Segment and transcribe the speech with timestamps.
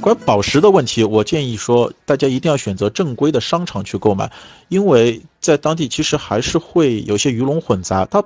[0.00, 4.30] 关于宝石的问题，我建议说，大家一定要选择正规的商场去购买，
[4.68, 8.24] 因为在当地其实还是会有些鱼龙混杂，它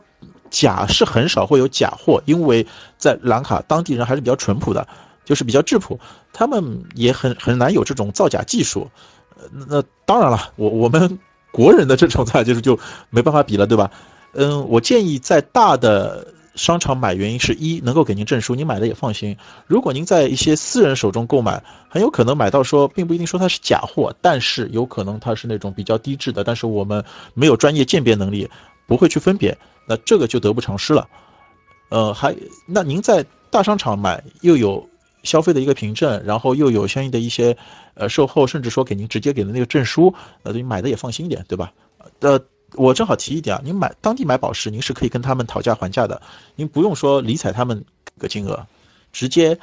[0.51, 2.65] 假是很少会有假货，因为
[2.97, 4.87] 在兰卡当地人还是比较淳朴的，
[5.25, 5.99] 就是比较质朴，
[6.33, 8.89] 他们也很很难有这种造假技术。
[9.69, 11.19] 那当然了，我我们
[11.51, 12.79] 国人的这种造假技术就
[13.11, 13.91] 没办法比了，对吧？
[14.33, 16.34] 嗯，我建议在大的。
[16.55, 19.37] 商场买原因是一能够给您证书，您买的也放心。
[19.67, 28.49] 如果您在一些私人手中购买，很有可能买到说，并不一定说它是假货，但是有可能它是那种比较低质的，但是我们没有专业鉴别能力，
[28.87, 29.57] 不会去分别，
[29.87, 31.09] 那这个就得不偿失了。
[31.89, 32.35] 呃，还
[32.67, 34.89] 那您在大商场买又有
[35.23, 37.57] 消费的一个凭证，然后又有相应的一些
[37.95, 41.73] 呃售后，甚至说给您直接给的那个证书，呃，你买的也放心一点，对吧？
[42.21, 42.41] 呃。
[42.75, 46.21] 我正好提一点啊，您买当地买宝石，您是可以跟他们讨价还价的，
[46.57, 47.85] 您不用说理睬他们
[48.19, 48.67] 个金额，
[49.13, 49.59] 直接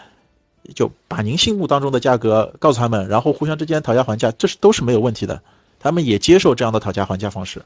[0.76, 5.42] 就把您心目当中的价格告诉他们，然后互相之间讨价还价，这是都是没有问题的，
[5.80, 7.62] 他们也接受这样的讨价还价方式。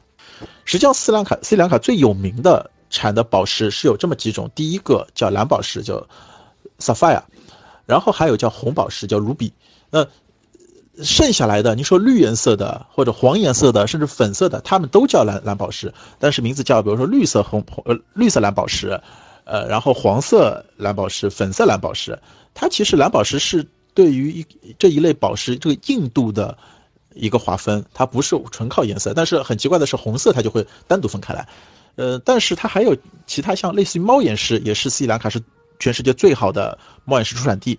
[0.65, 6.05] 实际上，斯兰卡斯里兰卡最有名的产的宝石是有这么几种，第一个叫蓝宝石，叫
[6.79, 7.21] sapphire，
[7.85, 9.51] 然后还有叫红宝石，叫 ruby。
[9.91, 10.05] 那
[11.03, 18.99] 剩下来的，你说绿颜色的或者黄颜色的，甚至粉色的，它们都叫蓝蓝宝石，但是名字叫，比如说绿色红呃绿色蓝宝石，
[19.43, 22.17] 呃，然后黄色蓝宝石、粉色蓝宝石，
[22.53, 24.45] 它其实蓝宝石是对于一
[24.79, 26.57] 这一类宝石这个硬度的
[27.13, 29.13] 一个划分，它不是纯靠颜色。
[29.13, 31.47] 但是很奇怪的是，红色它就会单独分开来，
[31.95, 32.95] 呃，但是它还有
[33.27, 35.41] 其他像类似于猫眼石，也是斯里兰卡是
[35.77, 37.77] 全世界最好的猫眼石出产地。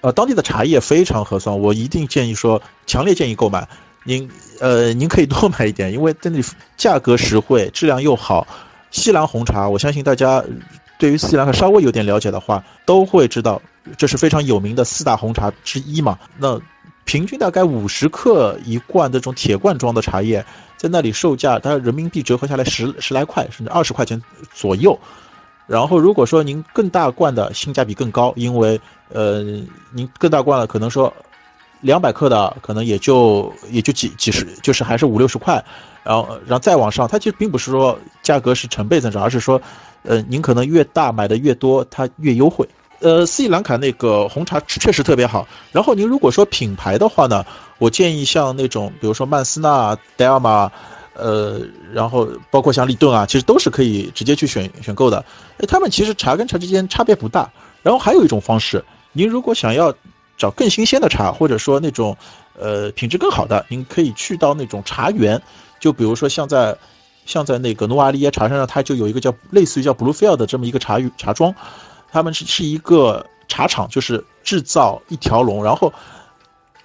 [0.00, 3.66] 呃，当地的茶叶非常合算，我一定建议说，强烈建议购买。
[4.02, 4.26] 您
[4.60, 6.42] 呃，您可以多买一点，因为那里
[6.76, 8.46] 价格实惠，质量又好。
[8.90, 10.42] 西兰红茶，我相信大家
[10.98, 13.60] 对于西兰卡稍微有点了解的话，都会知道
[13.98, 16.18] 这是非常有名的四大红茶之一嘛。
[16.38, 16.58] 那
[17.04, 20.44] 平均大概五十克一罐这种铁罐装的茶叶，
[20.78, 24.20] 在那里售价，它人民币折合下来十十来块，甚至二十块钱
[24.54, 24.98] 左右。
[25.70, 28.80] 然后，如果说您更大罐的，性价比更高，因为
[29.12, 29.40] 呃，
[29.92, 31.14] 您更大罐了，可能说
[31.80, 35.64] 两百克的，可能也就也就几几十，就是还是五六十块。
[36.02, 39.62] 然后，然后再往上，它其实并不是说价格是成倍增长，而是说，
[40.02, 42.68] 呃，您可能越大买的越多，它越优惠。
[42.98, 45.46] 呃，斯里兰卡那个红茶确实特别好。
[45.70, 47.46] 然后您如果说品牌的话呢，
[47.78, 50.68] 我建议像那种，比如说曼斯纳、戴尔玛。
[51.20, 51.60] 呃，
[51.92, 55.24] 然后包括像立顿啊，其实都是可以直接去选选购的。
[55.58, 57.50] 哎，他们其实茶跟茶之间差别不大。
[57.82, 59.94] 然后还有一种方式，您如果想要
[60.36, 62.16] 找更新鲜的茶，或者说那种
[62.58, 65.40] 呃品质更好的，您可以去到那种茶园。
[65.78, 66.76] 就比如说像在
[67.26, 71.54] 像在那个努瓦利耶茶山上，它就有一个叫类似于叫 Bluefield 的这么一个茶茶庄，
[72.10, 75.92] 他们是是一个茶厂，就是制造一条龙，然后。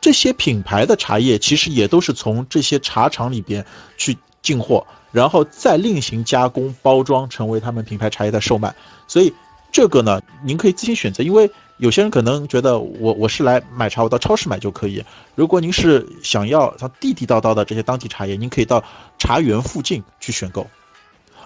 [0.06, 3.66] 这些品牌的茶叶其实也都是从这些茶厂里边
[3.98, 8.72] 去进货，然后再另行加工包装，成为他们品牌茶叶的售卖。
[9.08, 9.34] 所以
[9.72, 11.24] 这个呢，您可以自行选择。
[11.24, 15.04] 因为有些人可能觉得我我是来买茶，我到超市买就可以。
[15.34, 18.84] 如果您是想要像地地道道的这些当地茶叶，您可以到
[19.18, 20.68] 茶园附近去选购。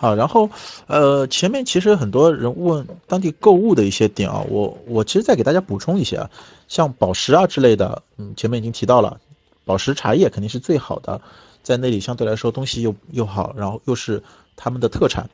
[0.02, 0.50] 好，然后，
[0.88, 6.30] 呃，前面其实很多人问当地购物的一些点啊，我我其实再给大家补充一些啊，
[6.70, 9.20] 像宝石啊之类的，嗯，前面已经提到了，
[9.66, 11.20] 宝石茶叶肯定是最好的，
[11.64, 14.24] 在那里相对来说东西又又好，然后又是
[14.56, 15.30] 他们的特产，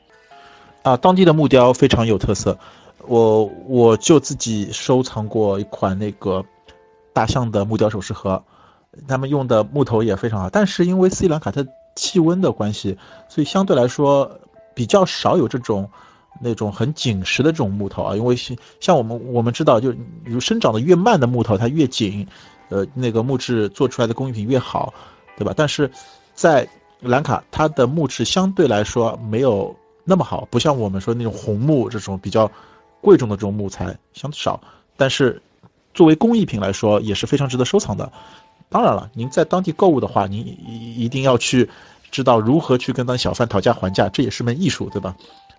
[0.82, 2.58] 啊，当地的木雕非常有特色，
[3.06, 6.44] 我我就自己收藏过一款那个
[7.14, 8.44] 大象的木雕首饰盒，
[9.08, 11.64] 他们用的木头也非常好，但是因为斯里兰卡它
[11.96, 12.98] 气温的关系，
[13.30, 14.40] 所以相对来说。
[14.76, 15.90] 比较少有这种
[16.42, 18.36] 那种很紧实的这种木头啊，因为
[18.82, 22.28] 像我们我们知道，就如生长的越慢的木头，它越紧，
[22.68, 24.94] 呃，那个木质做出来的工艺品越好，
[25.38, 25.54] 对吧？
[25.56, 25.90] 但是
[26.34, 26.68] 在
[27.00, 32.52] 兰卡，它的木质相对来说没有那么好，不像我们说那种红木这种比较
[33.00, 34.60] 贵重的这种木材相对少，
[34.98, 35.42] 但是
[35.94, 38.12] 作为工艺品来说也是非常值得收藏的。
[38.68, 41.70] 当然了，您在当地购物的话，您一一定要去。
[42.16, 45.14] 知道如何去跟当小贩讨价还价，这也是门艺术，对吧？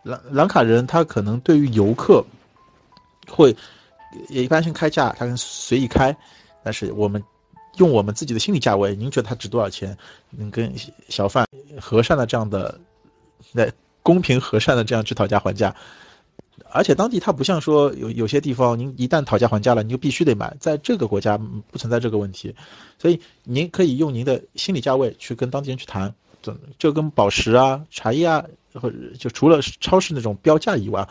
[0.04, 2.24] 兰兰卡人他可能对于游客
[3.28, 3.54] 会
[4.30, 6.16] 也一般性开价，他跟随意开，
[6.64, 7.22] 但是我们
[7.76, 9.94] 用我们自己的心理价位，您觉得它值多少钱？
[10.30, 10.72] 能跟
[11.10, 11.46] 小贩
[11.78, 12.80] 和善的这样的，
[13.52, 13.68] 那
[14.02, 15.76] 公平和善的这样去讨价还价。
[16.72, 20.56] 而且当地它不像说有有些地方，您一旦讨价还价了，您就必须得买。
[20.58, 21.36] 在这个国家
[21.70, 22.54] 不存在这个问题，
[22.98, 26.14] 所以您可以用您的心理价位去跟当地人去谈。
[26.78, 28.44] 就跟宝石啊、茶叶啊，
[28.74, 31.08] 或者就除了超市那种标价以外，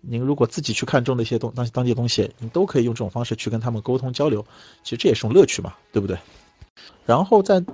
[0.00, 4.44] 您如果自己去看中的一些东当当地东西，你都可以用这种方式去跟他们沟通交流，
[4.82, 6.16] 其实这也是种乐趣嘛，对不对？
[7.04, 7.64] 然后在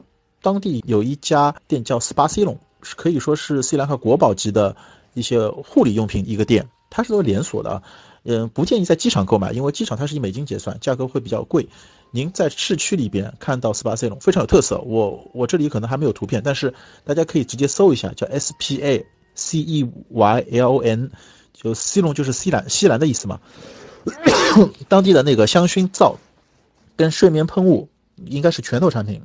[0.40, 4.76] 当地有一家店叫 Spa C 龙，可以说是斯里兰卡国宝级的
[5.14, 7.82] 一些护理用品一个店，它是做连锁的，
[8.24, 11.66] 嗯，不建议在机场购买，因为机场它是以美金结算，价格会比较贵。
[12.12, 16.72] 您在市区里边看到 Spa C 龙非常有特色，我我这里可能还没有图片，但是
[17.04, 19.04] 大家可以直接搜一下，叫 S P A
[19.34, 21.10] C E Y L O N。
[21.52, 23.38] 就西龙就是西兰西兰的意思嘛，
[24.88, 26.16] 当地的那个香薰皂
[26.96, 27.88] 跟睡眠喷雾
[28.24, 29.22] 应该是拳头产品，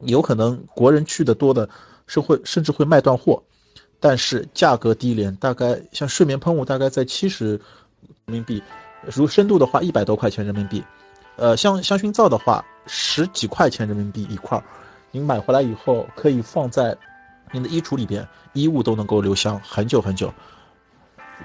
[0.00, 1.68] 有可能国人去的多的
[2.06, 3.42] 是会甚至会卖断货，
[3.98, 7.60] 但是价格低廉，大概像睡眠喷雾大概在七十人
[8.26, 8.62] 民币，
[9.12, 10.84] 如深度的话一百多块钱人民币，
[11.36, 14.64] 呃香香薰皂的话十几块钱人民币一块儿，
[15.10, 16.96] 您买回来以后可以放在
[17.52, 20.32] 您的衣橱里边，衣物都能够留香很久很久。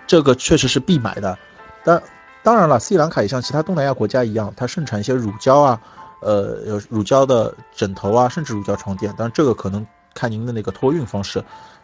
[0.05, 1.37] 这个确实是必买的，
[1.83, 2.01] 当
[2.43, 5.81] 当然了，斯里兰卡也像其他东南亚国家一样，它盛产一些乳胶啊，
[6.21, 9.11] 呃，有乳胶的枕头啊，甚至乳胶床垫。
[9.15, 11.43] 当然，这个可能看您的那个托运方式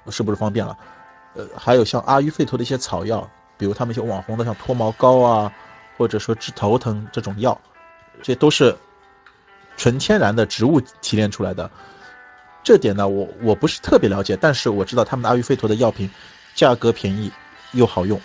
[0.10, 0.78] 是不是方便了。
[1.34, 5.52] 呃，还有像阿育吠陀的一些草药，比如他们一些网红的像脱毛膏啊，
[5.98, 7.60] 或者说治头疼这种药，
[8.22, 8.76] 这都是
[9.78, 11.70] 纯天然的植物提炼出来的。
[12.64, 16.10] 这点呢，我我不是特别了解，但是我知道他们的阿育吠陀的药品
[16.54, 17.32] 价格便宜。
[17.74, 18.18] 又好用，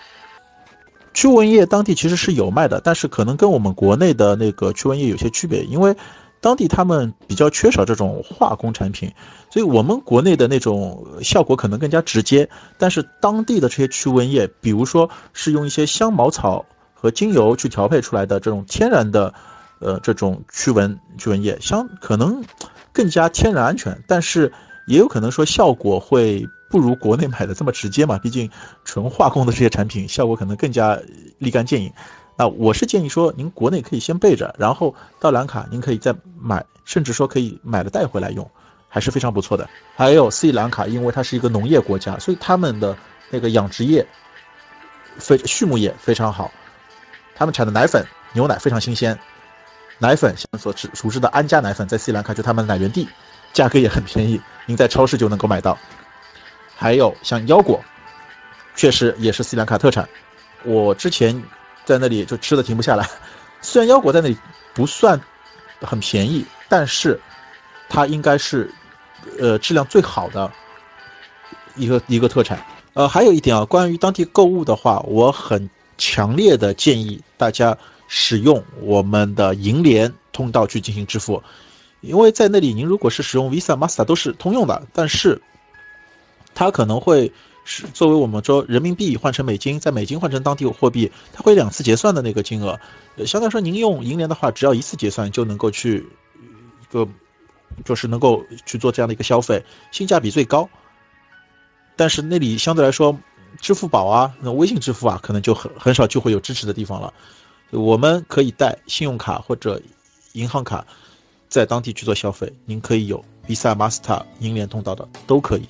[1.12, 5.96] 驱蚊液当地其实是有卖的，但是可能跟我们国内的那个驱蚊液有些区别，因为
[6.40, 9.12] 当地他们比较缺少这种化工产品，
[9.50, 12.48] 所以我们国内的那种效果可能更加直接。
[12.78, 16.64] 但是当地的这些驱蚊液，比如说是用一些香茅草
[16.94, 19.34] 和精油去调配出来的这种天然的，
[19.80, 22.44] 呃，这种驱蚊驱蚊液，相可能
[22.92, 24.52] 更加天然安全，但是
[24.86, 26.48] 也有可能说效果会。
[26.70, 28.16] 不如国内买的这么直接嘛？
[28.16, 28.48] 毕竟
[28.84, 30.96] 纯化工的这些产品效果可能更加
[31.38, 31.92] 立竿见影。
[32.36, 38.48] 那我是建议说，您国内可以先备着，然后到兰卡您可以再买，甚至说可以买了带回来用，
[38.88, 39.68] 还是非常不错的。
[39.96, 42.96] 还有斯里兰卡，因为它是一个农业国家，所以他们的
[43.30, 44.06] 那个养殖业、
[45.18, 46.52] 非畜牧业非常好，
[47.34, 49.18] 他们产的奶粉、牛奶非常新鲜。
[50.00, 53.06] 奶粉像所知熟知的安佳奶粉，在斯里兰卡就他们的奶源地，
[53.52, 55.78] 价格也很便宜，您在超市就能够买到。
[56.74, 57.78] 还有像腰果，
[58.74, 60.08] 确实也是斯里兰卡特产。
[60.64, 61.40] 我之前
[61.84, 63.06] 在那里就吃的停不下来。
[63.60, 64.36] 虽然腰果在那里
[64.72, 65.20] 不算
[65.82, 67.20] 很便宜，但是
[67.90, 68.72] 它应该是
[69.38, 70.50] 呃质量最好的
[71.76, 72.58] 一个一个特产。
[72.94, 75.68] 呃，还有一点啊，关于当地购物的话，我很
[75.98, 77.76] 强烈的建议大家
[78.12, 81.40] 使用我们的银联通道去进行支付，
[82.00, 85.40] 因为在那里您如果是使用 Visa、Master 都是通用的，但是。
[86.52, 87.32] 它可能会
[87.64, 92.78] 是作为我们说人民币换成美金，在美金换成当地货币，它会两次结算的那个金额。
[93.16, 96.04] 呃，相对来说，您用银联的话，只要一次结算就能够去
[96.82, 97.08] 一个，
[97.84, 100.68] 就是能够去做这样的一个消费，性价比最高。
[101.94, 103.16] 但是那里相对来说，
[103.60, 107.14] 支付宝啊、那微信支付啊，可能就很很少就会有支持的地方了。
[107.70, 109.80] 我们可以带信用卡或者
[110.32, 110.84] 银行卡
[111.48, 115.66] 在当地去做消费，您可以有 Visa、Master、银联通道的都可以。